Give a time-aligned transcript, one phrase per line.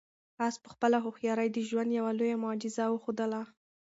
[0.47, 3.41] آس په خپله هوښیارۍ د ژوند یوه لویه معجزه وښودله.